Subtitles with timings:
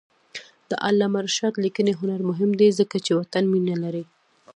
[0.69, 4.03] د علامه رشاد لیکنی هنر مهم دی ځکه چې وطن مینه لري.